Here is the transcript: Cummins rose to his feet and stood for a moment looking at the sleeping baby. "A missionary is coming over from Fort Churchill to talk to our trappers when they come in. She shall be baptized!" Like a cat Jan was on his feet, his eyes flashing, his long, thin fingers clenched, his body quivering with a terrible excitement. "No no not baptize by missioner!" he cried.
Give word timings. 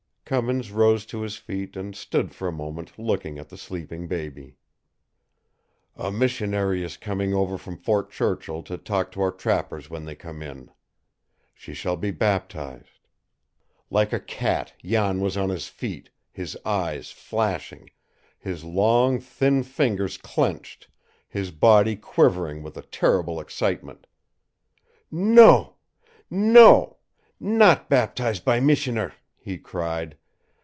Cummins 0.23 0.71
rose 0.71 1.05
to 1.07 1.23
his 1.23 1.35
feet 1.35 1.75
and 1.75 1.93
stood 1.93 2.33
for 2.33 2.47
a 2.47 2.53
moment 2.53 2.97
looking 2.97 3.37
at 3.37 3.49
the 3.49 3.57
sleeping 3.57 4.07
baby. 4.07 4.55
"A 5.97 6.09
missionary 6.09 6.85
is 6.85 6.95
coming 6.95 7.33
over 7.33 7.57
from 7.57 7.75
Fort 7.75 8.11
Churchill 8.11 8.63
to 8.63 8.77
talk 8.77 9.11
to 9.11 9.19
our 9.21 9.33
trappers 9.33 9.89
when 9.89 10.05
they 10.05 10.15
come 10.15 10.41
in. 10.41 10.71
She 11.53 11.73
shall 11.73 11.97
be 11.97 12.11
baptized!" 12.11 13.01
Like 13.89 14.13
a 14.13 14.21
cat 14.21 14.71
Jan 14.81 15.19
was 15.19 15.35
on 15.35 15.49
his 15.49 15.67
feet, 15.67 16.09
his 16.31 16.57
eyes 16.63 17.11
flashing, 17.11 17.89
his 18.39 18.63
long, 18.63 19.19
thin 19.19 19.63
fingers 19.63 20.17
clenched, 20.17 20.87
his 21.27 21.51
body 21.51 21.97
quivering 21.97 22.63
with 22.63 22.77
a 22.77 22.83
terrible 22.83 23.37
excitement. 23.41 24.07
"No 25.11 25.75
no 26.29 26.95
not 27.37 27.89
baptize 27.89 28.39
by 28.39 28.61
missioner!" 28.61 29.13
he 29.37 29.57
cried. 29.57 30.15